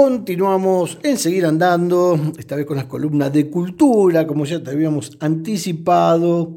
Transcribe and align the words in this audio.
Continuamos 0.00 0.96
en 1.02 1.18
seguir 1.18 1.44
andando, 1.44 2.32
esta 2.38 2.54
vez 2.54 2.64
con 2.66 2.76
las 2.76 2.86
columnas 2.86 3.32
de 3.32 3.50
cultura, 3.50 4.28
como 4.28 4.44
ya 4.44 4.62
te 4.62 4.70
habíamos 4.70 5.18
anticipado, 5.18 6.56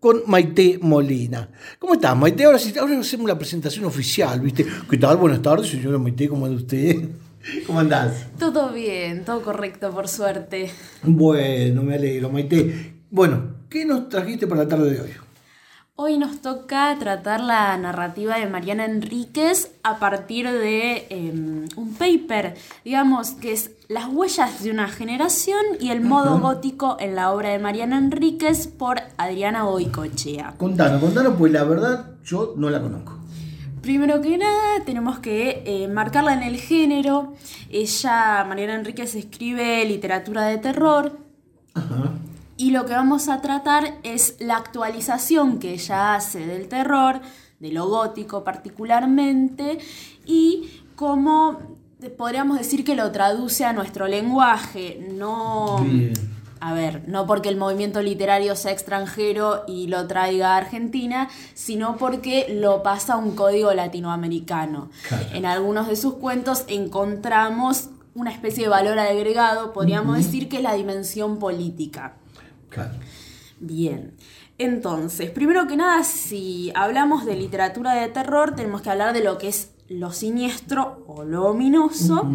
con 0.00 0.22
Maite 0.26 0.76
Molina. 0.82 1.48
¿Cómo 1.78 1.94
estás, 1.94 2.16
Maite? 2.16 2.42
Ahora 2.42 2.58
sí, 2.58 2.74
ahora 2.76 2.98
hacemos 2.98 3.28
la 3.28 3.38
presentación 3.38 3.84
oficial, 3.84 4.40
¿viste? 4.40 4.66
¿Qué 4.90 4.98
tal? 4.98 5.18
Buenas 5.18 5.40
tardes, 5.40 5.68
señora 5.68 5.98
Maite, 5.98 6.28
¿cómo 6.28 6.46
anda 6.46 6.56
usted? 6.56 6.96
¿Cómo 7.68 7.78
andás? 7.78 8.26
Todo 8.40 8.72
bien, 8.72 9.24
todo 9.24 9.40
correcto, 9.40 9.92
por 9.92 10.08
suerte. 10.08 10.72
Bueno, 11.04 11.84
me 11.84 11.94
alegro, 11.94 12.28
Maite. 12.28 12.94
Bueno, 13.08 13.54
¿qué 13.68 13.84
nos 13.84 14.08
trajiste 14.08 14.48
para 14.48 14.64
la 14.64 14.68
tarde 14.68 14.90
de 14.90 15.00
hoy? 15.00 15.29
Hoy 16.02 16.16
nos 16.16 16.40
toca 16.40 16.96
tratar 16.98 17.42
la 17.42 17.76
narrativa 17.76 18.38
de 18.38 18.46
Mariana 18.46 18.86
Enríquez 18.86 19.70
a 19.82 19.98
partir 19.98 20.50
de 20.50 21.06
em, 21.10 21.68
un 21.76 21.92
paper, 21.92 22.54
digamos, 22.86 23.32
que 23.32 23.52
es 23.52 23.72
Las 23.88 24.08
huellas 24.08 24.62
de 24.62 24.70
una 24.70 24.88
generación 24.88 25.60
y 25.78 25.90
el 25.90 26.00
modo 26.00 26.40
gótico 26.40 26.96
en 27.00 27.16
la 27.16 27.30
obra 27.32 27.50
de 27.50 27.58
Mariana 27.58 27.98
Enríquez 27.98 28.66
por 28.66 29.02
Adriana 29.18 29.64
Boicochea. 29.64 30.54
Contanos, 30.56 31.02
contanos, 31.02 31.34
pues 31.36 31.52
la 31.52 31.64
verdad 31.64 32.12
yo 32.24 32.54
no 32.56 32.70
la 32.70 32.80
conozco. 32.80 33.18
Primero 33.82 34.22
que 34.22 34.38
nada, 34.38 34.82
tenemos 34.86 35.18
que 35.18 35.62
eh, 35.66 35.86
marcarla 35.86 36.32
en 36.32 36.44
el 36.44 36.56
género. 36.56 37.34
Ella, 37.68 38.46
Mariana 38.48 38.76
Enríquez, 38.76 39.14
escribe 39.16 39.84
literatura 39.84 40.46
de 40.46 40.56
terror. 40.56 41.18
Ajá 41.74 42.19
y 42.60 42.72
lo 42.72 42.84
que 42.84 42.92
vamos 42.92 43.30
a 43.30 43.40
tratar 43.40 43.94
es 44.02 44.36
la 44.38 44.58
actualización 44.58 45.60
que 45.60 45.72
ella 45.72 46.14
hace 46.14 46.46
del 46.46 46.68
terror, 46.68 47.22
de 47.58 47.72
lo 47.72 47.88
gótico 47.88 48.44
particularmente, 48.44 49.78
y 50.26 50.82
cómo 50.94 51.58
podríamos 52.18 52.58
decir 52.58 52.84
que 52.84 52.94
lo 52.94 53.10
traduce 53.12 53.64
a 53.64 53.72
nuestro 53.72 54.08
lenguaje, 54.08 55.08
no... 55.10 55.82
A 56.62 56.74
ver, 56.74 57.08
no 57.08 57.26
porque 57.26 57.48
el 57.48 57.56
movimiento 57.56 58.02
literario 58.02 58.54
sea 58.54 58.72
extranjero 58.72 59.64
y 59.66 59.86
lo 59.86 60.06
traiga 60.06 60.52
a 60.52 60.56
Argentina, 60.58 61.30
sino 61.54 61.96
porque 61.96 62.54
lo 62.60 62.82
pasa 62.82 63.14
a 63.14 63.16
un 63.16 63.34
código 63.34 63.72
latinoamericano. 63.72 64.90
En 65.32 65.46
algunos 65.46 65.88
de 65.88 65.96
sus 65.96 66.16
cuentos 66.16 66.66
encontramos 66.68 67.88
una 68.14 68.30
especie 68.30 68.64
de 68.64 68.68
valor 68.68 68.98
agregado, 68.98 69.72
podríamos 69.72 70.18
decir 70.18 70.50
que 70.50 70.58
es 70.58 70.62
la 70.62 70.74
dimensión 70.74 71.38
política. 71.38 72.19
Bien. 73.60 74.14
Entonces, 74.58 75.30
primero 75.30 75.66
que 75.66 75.76
nada, 75.76 76.02
si 76.04 76.72
hablamos 76.74 77.24
de 77.24 77.36
literatura 77.36 77.94
de 77.94 78.08
terror, 78.08 78.54
tenemos 78.54 78.82
que 78.82 78.90
hablar 78.90 79.12
de 79.12 79.22
lo 79.22 79.38
que 79.38 79.48
es 79.48 79.70
lo 79.88 80.12
siniestro 80.12 81.02
o 81.08 81.24
lo 81.24 81.46
ominoso, 81.46 82.30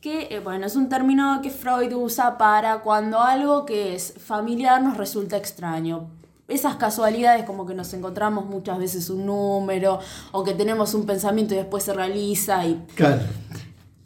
que 0.00 0.28
eh, 0.30 0.40
bueno, 0.40 0.66
es 0.66 0.74
un 0.74 0.88
término 0.88 1.40
que 1.42 1.50
Freud 1.50 1.94
usa 1.94 2.36
para 2.36 2.80
cuando 2.80 3.20
algo 3.20 3.64
que 3.64 3.94
es 3.94 4.14
familiar 4.18 4.82
nos 4.82 4.96
resulta 4.96 5.36
extraño. 5.36 6.10
Esas 6.48 6.76
casualidades 6.76 7.44
como 7.44 7.66
que 7.66 7.74
nos 7.74 7.92
encontramos 7.92 8.46
muchas 8.46 8.78
veces 8.78 9.10
un 9.10 9.26
número 9.26 9.98
o 10.32 10.44
que 10.44 10.54
tenemos 10.54 10.94
un 10.94 11.06
pensamiento 11.06 11.54
y 11.54 11.58
después 11.58 11.84
se 11.84 11.92
realiza 11.92 12.64
y 12.66 12.84
claro 12.94 13.22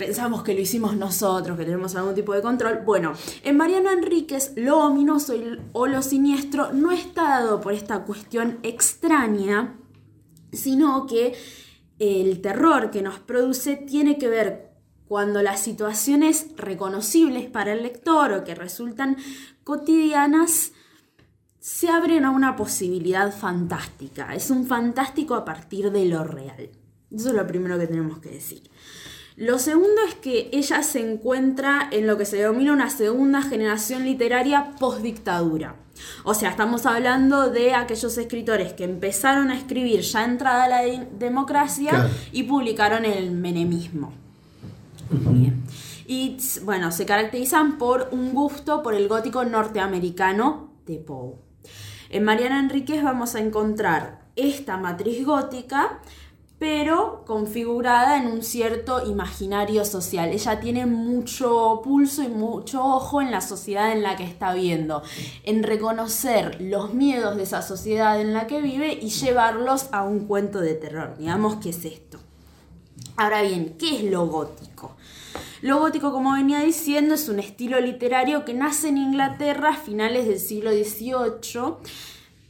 pensamos 0.00 0.42
que 0.42 0.54
lo 0.54 0.60
hicimos 0.62 0.96
nosotros, 0.96 1.58
que 1.58 1.66
tenemos 1.66 1.94
algún 1.94 2.14
tipo 2.14 2.32
de 2.32 2.40
control. 2.40 2.80
Bueno, 2.86 3.12
en 3.44 3.54
Mariano 3.58 3.90
Enríquez 3.90 4.54
lo 4.56 4.78
ominoso 4.78 5.34
o 5.72 5.86
lo 5.86 6.00
siniestro 6.00 6.72
no 6.72 6.90
está 6.90 7.24
dado 7.24 7.60
por 7.60 7.74
esta 7.74 8.04
cuestión 8.04 8.60
extraña, 8.62 9.76
sino 10.52 11.06
que 11.06 11.34
el 11.98 12.40
terror 12.40 12.90
que 12.90 13.02
nos 13.02 13.18
produce 13.18 13.76
tiene 13.76 14.16
que 14.16 14.28
ver 14.28 14.70
cuando 15.06 15.42
las 15.42 15.60
situaciones 15.60 16.46
reconocibles 16.56 17.50
para 17.50 17.74
el 17.74 17.82
lector 17.82 18.32
o 18.32 18.42
que 18.42 18.54
resultan 18.54 19.18
cotidianas 19.64 20.72
se 21.58 21.90
abren 21.90 22.24
a 22.24 22.30
una 22.30 22.56
posibilidad 22.56 23.36
fantástica. 23.36 24.34
Es 24.34 24.50
un 24.50 24.66
fantástico 24.66 25.34
a 25.34 25.44
partir 25.44 25.90
de 25.92 26.06
lo 26.06 26.24
real. 26.24 26.70
Eso 27.14 27.28
es 27.28 27.34
lo 27.34 27.46
primero 27.46 27.78
que 27.78 27.86
tenemos 27.86 28.18
que 28.20 28.30
decir. 28.30 28.62
Lo 29.40 29.58
segundo 29.58 30.02
es 30.06 30.16
que 30.16 30.50
ella 30.52 30.82
se 30.82 31.00
encuentra 31.00 31.88
en 31.92 32.06
lo 32.06 32.18
que 32.18 32.26
se 32.26 32.36
denomina 32.36 32.74
una 32.74 32.90
segunda 32.90 33.40
generación 33.40 34.04
literaria 34.04 34.72
post-dictadura. 34.78 35.76
O 36.24 36.34
sea, 36.34 36.50
estamos 36.50 36.84
hablando 36.84 37.48
de 37.48 37.72
aquellos 37.72 38.18
escritores 38.18 38.74
que 38.74 38.84
empezaron 38.84 39.50
a 39.50 39.56
escribir 39.56 40.02
ya 40.02 40.26
entrada 40.26 40.68
la 40.68 40.82
democracia 41.18 42.10
y 42.32 42.42
publicaron 42.42 43.06
el 43.06 43.30
menemismo. 43.30 44.12
Y 46.06 46.36
bueno, 46.64 46.92
se 46.92 47.06
caracterizan 47.06 47.78
por 47.78 48.10
un 48.12 48.34
gusto 48.34 48.82
por 48.82 48.92
el 48.92 49.08
gótico 49.08 49.46
norteamericano 49.46 50.68
de 50.84 50.96
Poe. 50.98 51.36
En 52.10 52.24
Mariana 52.24 52.60
Enríquez 52.60 53.02
vamos 53.02 53.34
a 53.36 53.40
encontrar 53.40 54.20
esta 54.36 54.76
matriz 54.76 55.24
gótica 55.24 56.00
pero 56.60 57.24
configurada 57.26 58.18
en 58.18 58.26
un 58.26 58.42
cierto 58.42 59.10
imaginario 59.10 59.82
social. 59.86 60.28
Ella 60.28 60.60
tiene 60.60 60.84
mucho 60.84 61.80
pulso 61.82 62.22
y 62.22 62.28
mucho 62.28 62.84
ojo 62.84 63.22
en 63.22 63.30
la 63.30 63.40
sociedad 63.40 63.92
en 63.92 64.02
la 64.02 64.14
que 64.14 64.24
está 64.24 64.52
viendo, 64.52 65.02
en 65.44 65.62
reconocer 65.62 66.60
los 66.60 66.92
miedos 66.92 67.36
de 67.36 67.44
esa 67.44 67.62
sociedad 67.62 68.20
en 68.20 68.34
la 68.34 68.46
que 68.46 68.60
vive 68.60 68.92
y 68.92 69.08
llevarlos 69.08 69.86
a 69.90 70.02
un 70.02 70.26
cuento 70.26 70.60
de 70.60 70.74
terror. 70.74 71.16
Digamos, 71.16 71.56
¿qué 71.56 71.70
es 71.70 71.82
esto? 71.86 72.18
Ahora 73.16 73.40
bien, 73.40 73.76
¿qué 73.78 73.96
es 73.96 74.04
lo 74.04 74.26
gótico? 74.26 74.96
Lo 75.62 75.78
gótico, 75.78 76.12
como 76.12 76.34
venía 76.34 76.60
diciendo, 76.60 77.14
es 77.14 77.30
un 77.30 77.38
estilo 77.38 77.80
literario 77.80 78.44
que 78.44 78.52
nace 78.52 78.88
en 78.88 78.98
Inglaterra 78.98 79.70
a 79.70 79.76
finales 79.76 80.26
del 80.26 80.38
siglo 80.38 80.72
XVIII. 80.72 81.76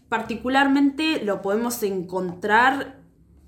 Particularmente 0.08 1.24
lo 1.24 1.42
podemos 1.42 1.80
encontrar 1.84 2.99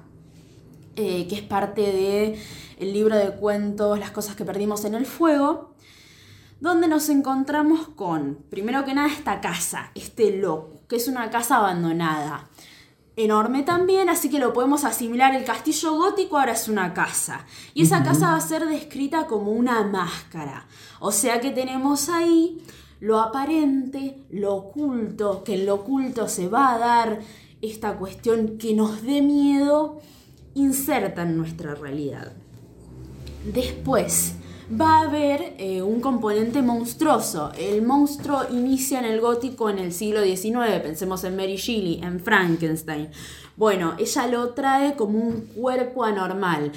eh, 0.96 1.26
que 1.28 1.36
es 1.36 1.42
parte 1.42 1.80
del 1.80 2.38
el 2.78 2.92
libro 2.92 3.16
de 3.16 3.30
cuentos 3.32 3.98
Las 3.98 4.10
cosas 4.10 4.34
que 4.34 4.44
perdimos 4.44 4.84
en 4.84 4.94
el 4.94 5.06
fuego 5.06 5.75
donde 6.60 6.88
nos 6.88 7.08
encontramos 7.08 7.88
con, 7.88 8.38
primero 8.50 8.84
que 8.84 8.94
nada, 8.94 9.08
esta 9.08 9.40
casa, 9.40 9.90
este 9.94 10.36
loco, 10.36 10.80
que 10.88 10.96
es 10.96 11.08
una 11.08 11.30
casa 11.30 11.56
abandonada. 11.56 12.48
Enorme 13.18 13.62
también, 13.62 14.10
así 14.10 14.28
que 14.28 14.38
lo 14.38 14.52
podemos 14.52 14.84
asimilar. 14.84 15.34
El 15.34 15.44
castillo 15.44 15.96
gótico 15.96 16.38
ahora 16.38 16.52
es 16.52 16.68
una 16.68 16.92
casa. 16.92 17.46
Y 17.72 17.82
esa 17.82 18.02
casa 18.02 18.32
va 18.32 18.36
a 18.36 18.40
ser 18.40 18.66
descrita 18.66 19.26
como 19.26 19.52
una 19.52 19.82
máscara. 19.84 20.66
O 21.00 21.10
sea 21.12 21.40
que 21.40 21.50
tenemos 21.50 22.10
ahí 22.10 22.62
lo 23.00 23.18
aparente, 23.20 24.24
lo 24.30 24.54
oculto, 24.54 25.44
que 25.44 25.54
en 25.54 25.66
lo 25.66 25.76
oculto 25.76 26.28
se 26.28 26.48
va 26.48 26.74
a 26.74 26.78
dar 26.78 27.20
esta 27.62 27.96
cuestión 27.96 28.58
que 28.58 28.74
nos 28.74 29.02
dé 29.02 29.22
miedo, 29.22 30.00
inserta 30.54 31.22
en 31.22 31.36
nuestra 31.36 31.74
realidad. 31.74 32.32
Después 33.44 34.34
va 34.70 34.98
a 34.98 35.02
haber 35.02 35.54
eh, 35.58 35.82
un 35.82 36.00
componente 36.00 36.62
monstruoso. 36.62 37.52
El 37.56 37.82
monstruo 37.82 38.42
inicia 38.50 38.98
en 38.98 39.04
el 39.04 39.20
gótico 39.20 39.70
en 39.70 39.78
el 39.78 39.92
siglo 39.92 40.22
XIX, 40.22 40.80
pensemos 40.82 41.24
en 41.24 41.36
Mary 41.36 41.56
Shelley, 41.56 42.00
en 42.02 42.20
Frankenstein. 42.20 43.08
Bueno, 43.56 43.94
ella 43.98 44.26
lo 44.26 44.50
trae 44.50 44.96
como 44.96 45.18
un 45.18 45.46
cuerpo 45.46 46.04
anormal 46.04 46.72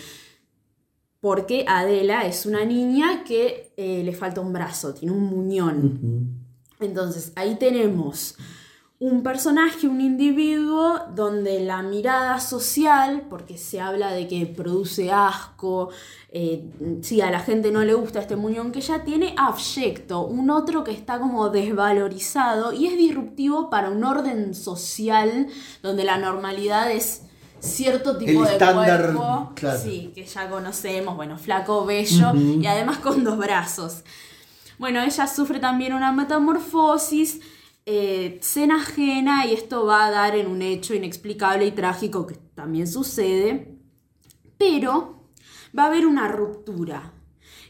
porque 1.21 1.65
Adela 1.68 2.25
es 2.25 2.45
una 2.45 2.63
niña 2.63 3.24
que 3.25 3.74
eh, 3.75 4.03
le 4.03 4.13
falta 4.13 4.39
un 4.39 4.53
brazo, 4.53 4.94
tiene 4.94 5.13
un 5.13 5.24
muñón. 5.24 6.45
Entonces 6.80 7.33
ahí 7.35 7.56
tenemos 7.56 8.38
un 8.99 9.23
personaje, 9.23 9.87
un 9.87 10.01
individuo, 10.01 10.99
donde 11.15 11.61
la 11.61 11.81
mirada 11.81 12.39
social, 12.41 13.23
porque 13.29 13.57
se 13.57 13.79
habla 13.79 14.11
de 14.11 14.27
que 14.27 14.45
produce 14.45 15.09
asco, 15.09 15.89
eh, 16.31 16.65
si 17.01 17.21
a 17.21 17.31
la 17.31 17.39
gente 17.39 17.71
no 17.71 17.81
le 17.85 17.93
gusta 17.93 18.19
este 18.19 18.35
muñón 18.35 18.73
que 18.73 18.79
ella 18.79 19.05
tiene, 19.05 19.33
abyecto, 19.37 20.25
un 20.25 20.49
otro 20.49 20.83
que 20.83 20.91
está 20.91 21.17
como 21.17 21.49
desvalorizado 21.49 22.73
y 22.73 22.87
es 22.87 22.97
disruptivo 22.97 23.69
para 23.69 23.89
un 23.89 24.03
orden 24.03 24.53
social 24.53 25.47
donde 25.81 26.03
la 26.03 26.17
normalidad 26.17 26.91
es 26.91 27.21
cierto 27.61 28.17
tipo 28.17 28.43
de 28.43 28.57
cuerpo, 28.57 29.53
sí, 29.81 30.11
que 30.13 30.25
ya 30.25 30.49
conocemos, 30.49 31.15
bueno, 31.15 31.37
flaco, 31.37 31.85
bello 31.85 32.33
y 32.35 32.65
además 32.65 32.97
con 32.97 33.23
dos 33.23 33.37
brazos. 33.37 34.03
Bueno, 34.77 35.01
ella 35.01 35.27
sufre 35.27 35.59
también 35.59 35.93
una 35.93 36.11
metamorfosis, 36.11 37.39
eh, 37.91 38.38
se 38.44 38.65
enajena 38.65 39.47
y 39.47 39.53
esto 39.56 39.83
va 39.83 40.06
a 40.06 40.12
dar 40.12 40.36
en 40.36 40.45
un 40.45 40.62
hecho 40.62 40.94
inexplicable 40.94 41.65
y 41.65 41.71
trágico 41.71 42.27
que 42.27 42.36
también 42.53 42.88
sucede, 42.88 43.80
pero 44.59 45.24
va 45.75 45.86
a 45.86 45.88
haber 45.88 46.06
una 46.06 46.27
ruptura 46.27 47.13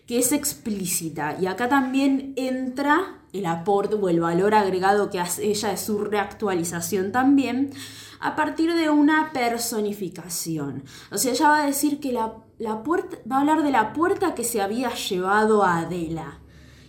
que 0.05 0.19
es 0.19 0.33
explícita 0.33 1.37
y 1.39 1.45
acá 1.45 1.69
también 1.69 2.33
entra 2.35 3.21
el 3.31 3.45
aporte 3.45 3.95
o 3.95 4.09
el 4.09 4.19
valor 4.19 4.55
agregado 4.55 5.09
que 5.09 5.21
hace 5.21 5.47
ella 5.47 5.69
de 5.69 5.77
su 5.77 6.03
reactualización 6.03 7.13
también, 7.13 7.71
a 8.19 8.35
partir 8.35 8.73
de 8.73 8.89
una 8.89 9.31
personificación. 9.31 10.83
O 11.13 11.17
sea, 11.17 11.31
ella 11.31 11.47
va 11.47 11.63
a 11.63 11.65
decir 11.65 12.01
que 12.01 12.11
la, 12.11 12.83
puerta, 12.83 13.19
va 13.31 13.37
a 13.37 13.39
hablar 13.39 13.63
de 13.63 13.71
la 13.71 13.93
puerta 13.93 14.35
que 14.35 14.43
se 14.43 14.59
había 14.59 14.93
llevado 14.93 15.63
a 15.63 15.77
Adela. 15.77 16.41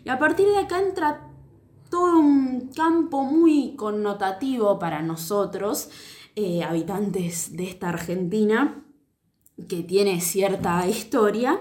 Y 0.04 0.08
a 0.08 0.18
partir 0.18 0.48
de 0.48 0.58
acá 0.58 0.80
entra 0.80 1.29
un 2.04 2.70
campo 2.74 3.24
muy 3.24 3.74
connotativo 3.76 4.78
para 4.78 5.02
nosotros, 5.02 5.90
eh, 6.36 6.62
habitantes 6.62 7.56
de 7.56 7.64
esta 7.64 7.88
Argentina, 7.88 8.84
que 9.68 9.82
tiene 9.82 10.20
cierta 10.20 10.86
historia, 10.88 11.60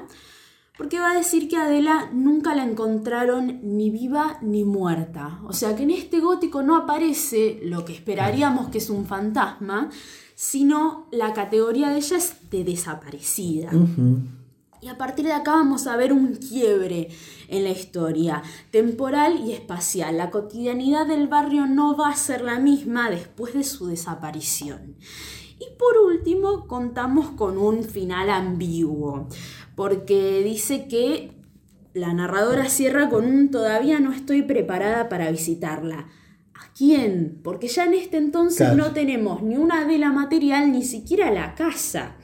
porque 0.77 0.99
va 0.99 1.11
a 1.11 1.15
decir 1.15 1.49
que 1.49 1.57
Adela 1.57 2.09
nunca 2.13 2.55
la 2.55 2.63
encontraron 2.63 3.59
ni 3.63 3.89
viva 3.89 4.37
ni 4.41 4.63
muerta. 4.63 5.41
O 5.45 5.51
sea 5.51 5.75
que 5.75 5.83
en 5.83 5.91
este 5.91 6.21
gótico 6.21 6.63
no 6.63 6.77
aparece 6.77 7.59
lo 7.63 7.83
que 7.83 7.93
esperaríamos 7.93 8.69
que 8.69 8.77
es 8.77 8.89
un 8.89 9.05
fantasma, 9.05 9.89
sino 10.35 11.07
la 11.11 11.33
categoría 11.33 11.89
de 11.89 11.97
ella 11.97 12.15
es 12.15 12.49
de 12.49 12.63
desaparecida. 12.63 13.71
Y 14.81 14.87
a 14.87 14.97
partir 14.97 15.25
de 15.25 15.33
acá 15.33 15.51
vamos 15.51 15.87
a 15.87 15.97
ver 15.97 16.13
un 16.13 16.35
quiebre 16.35 17.09
en 17.49 17.63
la 17.63 17.69
historia, 17.71 18.41
temporal 18.71 19.41
y 19.45 19.51
espacial. 19.51 20.17
La 20.17 20.29
cotidianidad 20.29 21.05
del 21.05 21.27
barrio 21.27 21.65
no 21.65 21.97
va 21.97 22.09
a 22.09 22.15
ser 22.15 22.41
la 22.41 22.59
misma 22.59 23.09
después 23.09 23.53
de 23.53 23.63
su 23.63 23.87
desaparición. 23.87 24.95
Y 25.59 25.77
por 25.77 25.97
último, 25.97 26.67
contamos 26.67 27.31
con 27.31 27.57
un 27.57 27.83
final 27.83 28.29
ambiguo 28.29 29.27
porque 29.75 30.41
dice 30.43 30.87
que 30.87 31.31
la 31.93 32.13
narradora 32.13 32.69
cierra 32.69 33.09
con 33.09 33.25
un 33.25 33.51
todavía 33.51 33.99
no 33.99 34.13
estoy 34.13 34.41
preparada 34.41 35.09
para 35.09 35.31
visitarla. 35.31 36.07
¿A 36.53 36.73
quién? 36.77 37.39
Porque 37.43 37.67
ya 37.67 37.85
en 37.85 37.93
este 37.93 38.17
entonces 38.17 38.73
no 38.75 38.91
tenemos 38.91 39.41
ni 39.41 39.57
una 39.57 39.85
vela 39.85 40.11
material, 40.11 40.71
ni 40.71 40.83
siquiera 40.83 41.31
la 41.31 41.55
casa. 41.55 42.15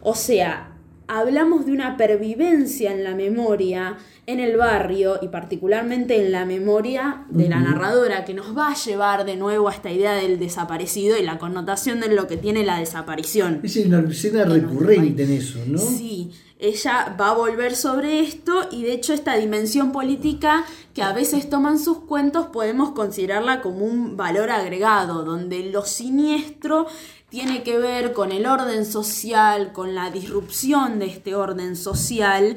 O 0.00 0.14
sea, 0.14 0.73
hablamos 1.06 1.66
de 1.66 1.72
una 1.72 1.96
pervivencia 1.96 2.92
en 2.92 3.04
la 3.04 3.14
memoria, 3.14 3.98
en 4.26 4.40
el 4.40 4.56
barrio 4.56 5.18
y 5.20 5.28
particularmente 5.28 6.24
en 6.24 6.32
la 6.32 6.44
memoria 6.44 7.24
de 7.30 7.48
la 7.48 7.60
narradora 7.60 8.24
que 8.24 8.34
nos 8.34 8.56
va 8.56 8.70
a 8.70 8.74
llevar 8.74 9.24
de 9.24 9.36
nuevo 9.36 9.68
a 9.68 9.72
esta 9.72 9.92
idea 9.92 10.14
del 10.14 10.38
desaparecido 10.38 11.18
y 11.18 11.22
la 11.22 11.38
connotación 11.38 12.00
de 12.00 12.08
lo 12.08 12.26
que 12.26 12.36
tiene 12.36 12.64
la 12.64 12.78
desaparición. 12.78 13.60
Es 13.62 13.76
una 13.76 14.00
escena 14.00 14.44
recurrente 14.44 15.24
en 15.24 15.32
eso, 15.32 15.58
¿no? 15.66 15.78
Sí, 15.78 16.30
ella 16.68 17.14
va 17.20 17.30
a 17.30 17.34
volver 17.34 17.76
sobre 17.76 18.20
esto 18.20 18.68
y 18.70 18.82
de 18.82 18.92
hecho 18.92 19.12
esta 19.12 19.36
dimensión 19.36 19.92
política 19.92 20.64
que 20.94 21.02
a 21.02 21.12
veces 21.12 21.50
toman 21.50 21.78
sus 21.78 21.98
cuentos 21.98 22.46
podemos 22.46 22.92
considerarla 22.92 23.60
como 23.60 23.84
un 23.84 24.16
valor 24.16 24.50
agregado, 24.50 25.24
donde 25.24 25.70
lo 25.70 25.84
siniestro 25.84 26.86
tiene 27.28 27.62
que 27.62 27.78
ver 27.78 28.12
con 28.12 28.32
el 28.32 28.46
orden 28.46 28.86
social, 28.86 29.72
con 29.72 29.94
la 29.94 30.10
disrupción 30.10 30.98
de 30.98 31.06
este 31.06 31.34
orden 31.34 31.76
social 31.76 32.56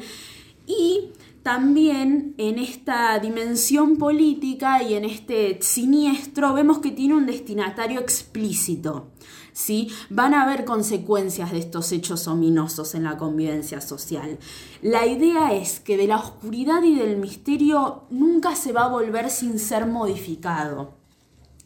y 0.65 1.11
también 1.47 2.35
en 2.37 2.59
esta 2.59 3.17
dimensión 3.19 3.95
política 3.95 4.83
y 4.83 4.95
en 4.95 5.05
este 5.05 5.59
siniestro 5.61 6.53
vemos 6.53 6.79
que 6.79 6.91
tiene 6.91 7.15
un 7.15 7.25
destinatario 7.25 8.01
explícito. 8.01 9.13
¿sí? 9.53 9.89
Van 10.09 10.33
a 10.33 10.43
haber 10.43 10.65
consecuencias 10.65 11.53
de 11.53 11.59
estos 11.59 11.93
hechos 11.93 12.27
ominosos 12.27 12.95
en 12.95 13.05
la 13.05 13.15
convivencia 13.15 13.79
social. 13.79 14.39
La 14.81 15.05
idea 15.05 15.53
es 15.53 15.79
que 15.79 15.95
de 15.95 16.07
la 16.07 16.17
oscuridad 16.17 16.83
y 16.83 16.95
del 16.95 17.15
misterio 17.15 18.03
nunca 18.09 18.53
se 18.53 18.73
va 18.73 18.83
a 18.83 18.89
volver 18.89 19.29
sin 19.29 19.57
ser 19.57 19.85
modificado. 19.85 20.95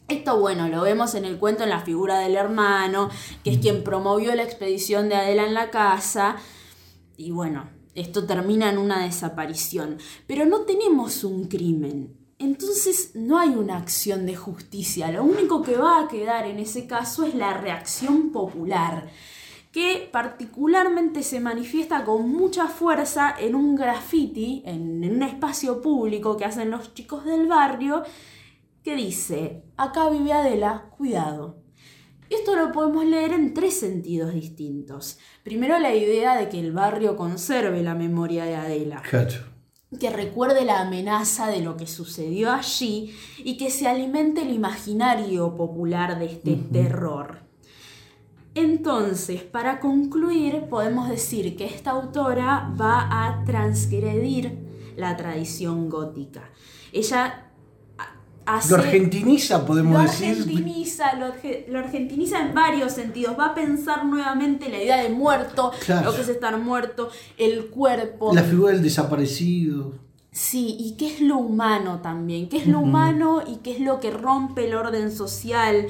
Esto, 0.06 0.38
bueno, 0.38 0.68
lo 0.68 0.82
vemos 0.82 1.16
en 1.16 1.24
el 1.24 1.38
cuento 1.38 1.64
en 1.64 1.70
la 1.70 1.80
figura 1.80 2.20
del 2.20 2.36
hermano, 2.36 3.10
que 3.42 3.50
es 3.50 3.58
quien 3.58 3.82
promovió 3.82 4.32
la 4.36 4.44
expedición 4.44 5.08
de 5.08 5.16
Adela 5.16 5.44
en 5.44 5.54
la 5.54 5.70
casa. 5.70 6.36
Y 7.16 7.32
bueno, 7.32 7.81
esto 7.94 8.26
termina 8.26 8.70
en 8.70 8.78
una 8.78 9.04
desaparición. 9.04 9.98
Pero 10.26 10.46
no 10.46 10.60
tenemos 10.60 11.24
un 11.24 11.44
crimen 11.48 12.22
entonces 12.42 13.12
no 13.14 13.38
hay 13.38 13.50
una 13.50 13.76
acción 13.76 14.26
de 14.26 14.34
justicia. 14.34 15.12
Lo 15.12 15.22
único 15.22 15.62
que 15.62 15.76
va 15.76 16.00
a 16.00 16.08
quedar 16.08 16.44
en 16.44 16.58
ese 16.58 16.88
caso 16.88 17.24
es 17.24 17.36
la 17.36 17.54
reacción 17.54 18.32
popular, 18.32 19.08
que 19.70 20.08
particularmente 20.10 21.22
se 21.22 21.38
manifiesta 21.38 22.04
con 22.04 22.28
mucha 22.28 22.66
fuerza 22.66 23.34
en 23.38 23.54
un 23.54 23.76
graffiti, 23.76 24.62
en, 24.66 25.08
un 25.08 25.22
espacio 25.22 25.80
público 25.80 26.36
que 26.36 26.44
hacen 26.44 26.72
los 26.72 26.92
chicos 26.94 27.24
del 27.24 27.46
barrio, 27.46 28.02
que 28.82 28.96
dice, 28.96 29.62
acá 29.76 30.10
vive 30.10 30.32
Adela, 30.32 30.90
cuidado. 30.96 31.61
Esto 32.32 32.56
lo 32.56 32.72
podemos 32.72 33.04
leer 33.04 33.32
en 33.32 33.52
tres 33.52 33.78
sentidos 33.78 34.32
distintos. 34.32 35.18
Primero 35.42 35.78
la 35.78 35.94
idea 35.94 36.34
de 36.36 36.48
que 36.48 36.58
el 36.58 36.72
barrio 36.72 37.14
conserve 37.14 37.82
la 37.82 37.94
memoria 37.94 38.44
de 38.44 38.56
Adela 38.56 39.02
que 40.00 40.08
recuerde 40.10 40.64
la 40.64 40.80
amenaza 40.80 41.48
de 41.48 41.60
lo 41.60 41.76
que 41.76 41.86
sucedió 41.86 42.50
allí 42.50 43.14
y 43.38 43.58
que 43.58 43.70
se 43.70 43.86
alimente 43.86 44.40
el 44.40 44.54
imaginario 44.54 45.54
popular 45.54 46.18
de 46.18 46.26
este 46.26 46.56
terror. 46.56 47.40
Entonces, 48.54 49.42
para 49.42 49.80
concluir, 49.80 50.64
podemos 50.70 51.10
decir 51.10 51.56
que 51.56 51.66
esta 51.66 51.90
autora 51.90 52.74
va 52.80 53.08
a 53.10 53.44
transgredir 53.44 54.58
la 54.96 55.16
tradición 55.16 55.88
gótica. 55.88 56.50
Ella 56.92 57.51
lo 58.68 58.76
argentiniza, 58.76 59.64
podemos 59.66 60.02
decir. 60.02 60.28
Argentiniza, 60.30 61.04
lo, 61.14 61.78
argentiniza 61.78 62.40
en 62.40 62.54
varios 62.54 62.92
sentidos. 62.92 63.36
Va 63.38 63.46
a 63.46 63.54
pensar 63.54 64.04
nuevamente 64.04 64.68
la 64.68 64.82
idea 64.82 65.02
de 65.02 65.08
muerto, 65.08 65.72
lo 66.04 66.14
que 66.14 66.22
es 66.22 66.28
estar 66.28 66.58
muerto, 66.58 67.10
el 67.38 67.66
cuerpo. 67.66 68.34
La 68.34 68.42
figura 68.42 68.72
del 68.72 68.82
desaparecido. 68.82 69.94
Sí, 70.30 70.76
y 70.78 70.96
qué 70.96 71.14
es 71.14 71.20
lo 71.20 71.36
humano 71.36 72.00
también, 72.00 72.48
qué 72.48 72.56
es 72.56 72.66
lo 72.66 72.80
humano 72.80 73.42
y 73.46 73.56
qué 73.56 73.72
es 73.72 73.80
lo 73.80 74.00
que 74.00 74.10
rompe 74.10 74.66
el 74.66 74.74
orden 74.74 75.12
social 75.12 75.88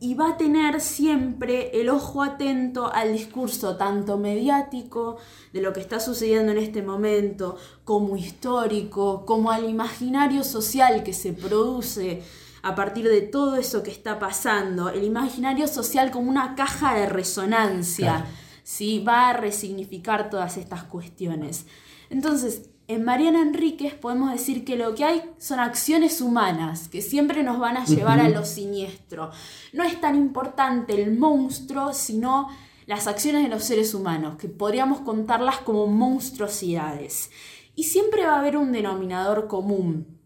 y 0.00 0.14
va 0.14 0.30
a 0.30 0.36
tener 0.36 0.80
siempre 0.80 1.80
el 1.80 1.88
ojo 1.88 2.22
atento 2.22 2.92
al 2.92 3.12
discurso 3.12 3.76
tanto 3.76 4.18
mediático 4.18 5.16
de 5.52 5.62
lo 5.62 5.72
que 5.72 5.80
está 5.80 6.00
sucediendo 6.00 6.52
en 6.52 6.58
este 6.58 6.82
momento, 6.82 7.56
como 7.84 8.16
histórico, 8.16 9.24
como 9.24 9.50
al 9.50 9.68
imaginario 9.68 10.44
social 10.44 11.02
que 11.02 11.12
se 11.12 11.32
produce 11.32 12.22
a 12.62 12.74
partir 12.74 13.08
de 13.08 13.22
todo 13.22 13.56
eso 13.56 13.82
que 13.82 13.92
está 13.92 14.18
pasando, 14.18 14.88
el 14.88 15.04
imaginario 15.04 15.68
social 15.68 16.10
como 16.10 16.28
una 16.28 16.56
caja 16.56 16.94
de 16.94 17.06
resonancia, 17.06 18.26
¿sí? 18.64 19.04
va 19.06 19.28
a 19.28 19.32
resignificar 19.34 20.30
todas 20.30 20.56
estas 20.56 20.82
cuestiones. 20.82 21.66
Entonces, 22.10 22.70
en 22.88 23.04
Mariana 23.04 23.42
Enríquez 23.42 23.94
podemos 23.94 24.30
decir 24.30 24.64
que 24.64 24.76
lo 24.76 24.94
que 24.94 25.04
hay 25.04 25.22
son 25.38 25.58
acciones 25.58 26.20
humanas 26.20 26.88
que 26.88 27.02
siempre 27.02 27.42
nos 27.42 27.58
van 27.58 27.76
a 27.76 27.84
llevar 27.84 28.20
a 28.20 28.28
lo 28.28 28.44
siniestro. 28.44 29.30
No 29.72 29.82
es 29.82 30.00
tan 30.00 30.14
importante 30.14 31.02
el 31.02 31.16
monstruo, 31.18 31.92
sino 31.92 32.48
las 32.86 33.08
acciones 33.08 33.42
de 33.42 33.48
los 33.48 33.64
seres 33.64 33.92
humanos, 33.92 34.36
que 34.36 34.48
podríamos 34.48 35.00
contarlas 35.00 35.58
como 35.58 35.88
monstruosidades. 35.88 37.30
Y 37.74 37.84
siempre 37.84 38.24
va 38.24 38.36
a 38.36 38.38
haber 38.38 38.56
un 38.56 38.70
denominador 38.70 39.48
común, 39.48 40.20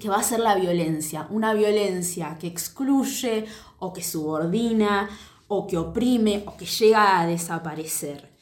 que 0.00 0.08
va 0.08 0.16
a 0.16 0.22
ser 0.24 0.40
la 0.40 0.56
violencia, 0.56 1.28
una 1.30 1.54
violencia 1.54 2.36
que 2.40 2.48
excluye 2.48 3.46
o 3.78 3.92
que 3.92 4.02
subordina 4.02 5.08
o 5.46 5.66
que 5.68 5.76
oprime 5.76 6.42
o 6.46 6.56
que 6.56 6.66
llega 6.66 7.20
a 7.20 7.26
desaparecer. 7.26 8.32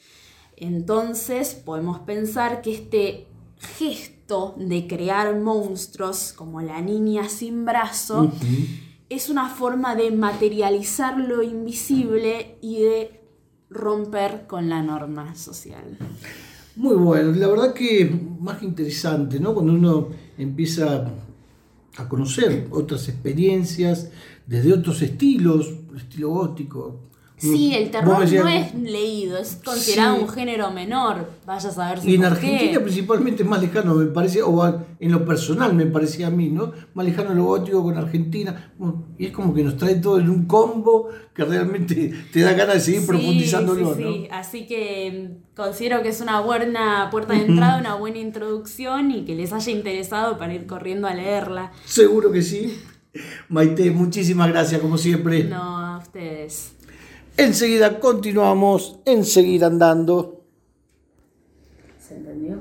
Entonces 0.55 1.53
podemos 1.53 1.99
pensar 1.99 2.61
que 2.61 2.73
este 2.73 3.30
gesto 3.77 4.55
de 4.57 4.87
crear 4.87 5.35
monstruos 5.39 6.33
como 6.33 6.61
la 6.61 6.81
niña 6.81 7.29
sin 7.29 7.65
brazo 7.65 8.31
es 9.09 9.29
una 9.29 9.49
forma 9.49 9.95
de 9.95 10.11
materializar 10.11 11.19
lo 11.19 11.43
invisible 11.43 12.57
y 12.61 12.81
de 12.81 13.21
romper 13.69 14.45
con 14.47 14.69
la 14.69 14.81
norma 14.81 15.35
social. 15.35 15.97
Muy 16.75 16.95
bueno, 16.95 17.31
la 17.33 17.47
verdad 17.47 17.73
que 17.73 18.09
más 18.39 18.59
que 18.59 18.65
interesante, 18.65 19.39
¿no? 19.39 19.53
Cuando 19.53 19.73
uno 19.73 20.07
empieza 20.37 21.11
a 21.97 22.07
conocer 22.07 22.67
otras 22.71 23.09
experiencias 23.09 24.09
desde 24.47 24.73
otros 24.73 25.01
estilos, 25.01 25.73
estilo 25.95 26.29
gótico, 26.29 26.99
Sí, 27.41 27.73
el 27.73 27.89
terror 27.89 28.19
no 28.19 28.47
es 28.47 28.75
leído, 28.75 29.37
es 29.37 29.59
considerado 29.65 30.21
un 30.21 30.29
género 30.29 30.69
menor. 30.69 31.27
Vaya 31.45 31.69
a 31.69 31.71
saber 31.71 31.99
si 31.99 32.11
Y 32.11 32.15
en 32.15 32.25
Argentina 32.25 32.79
principalmente 32.79 33.41
es 33.41 33.49
más 33.49 33.59
lejano, 33.59 33.95
me 33.95 34.05
parece, 34.05 34.43
o 34.43 34.63
en 34.99 35.11
lo 35.11 35.25
personal 35.25 35.73
me 35.73 35.87
parecía 35.87 36.27
a 36.27 36.29
mí, 36.29 36.49
¿no? 36.49 36.71
Más 36.93 37.03
lejano 37.03 37.33
lo 37.33 37.45
gótico 37.45 37.81
con 37.81 37.97
Argentina. 37.97 38.71
y 39.17 39.25
es 39.25 39.31
como 39.31 39.55
que 39.55 39.63
nos 39.63 39.75
trae 39.75 39.95
todo 39.95 40.19
en 40.19 40.29
un 40.29 40.45
combo 40.45 41.09
que 41.33 41.43
realmente 41.43 42.13
te 42.31 42.41
da 42.41 42.53
ganas 42.53 42.75
de 42.75 42.81
seguir 42.81 43.07
profundizándolo, 43.07 43.95
sí, 43.95 44.03
sí. 44.03 44.27
Así 44.31 44.67
que 44.67 45.31
mm, 45.31 45.55
considero 45.55 46.03
que 46.03 46.09
es 46.09 46.21
una 46.21 46.41
buena 46.41 47.09
puerta 47.09 47.33
de 47.33 47.45
entrada, 47.45 47.79
una 47.79 47.95
buena 47.95 48.19
introducción 48.19 49.09
y 49.09 49.25
que 49.25 49.33
les 49.33 49.51
haya 49.51 49.71
interesado 49.71 50.37
para 50.37 50.53
ir 50.53 50.67
corriendo 50.67 51.07
a 51.07 51.15
leerla. 51.15 51.71
Seguro 51.85 52.31
que 52.31 52.43
sí. 52.43 52.79
Maite, 53.49 53.91
muchísimas 53.91 54.47
gracias, 54.49 54.79
como 54.79 54.97
siempre. 54.97 55.43
No, 55.43 55.77
a 55.79 55.97
ustedes. 55.97 56.70
Enseguida 57.41 57.99
continuamos 57.99 58.99
en 59.03 59.25
seguir 59.25 59.65
andando. 59.65 60.45
¿Se 61.97 62.15
entendió? 62.15 62.59